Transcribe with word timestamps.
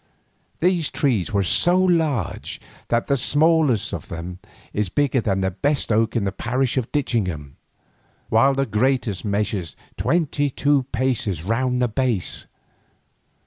These 0.61 0.89
trees 0.89 1.29
are 1.29 1.43
so 1.43 1.79
large 1.79 2.59
that 2.87 3.05
the 3.05 3.17
smallest 3.17 3.93
of 3.93 4.07
them 4.07 4.39
is 4.73 4.89
bigger 4.89 5.21
than 5.21 5.41
the 5.41 5.51
best 5.51 5.91
oak 5.91 6.15
in 6.15 6.23
this 6.23 6.33
parish 6.39 6.75
of 6.75 6.91
Ditchingham, 6.91 7.55
while 8.27 8.55
the 8.55 8.65
greatest 8.65 9.23
measures 9.23 9.75
twenty 9.97 10.49
two 10.49 10.87
paces 10.91 11.43
round 11.43 11.83
the 11.83 11.87
base. 11.87 12.47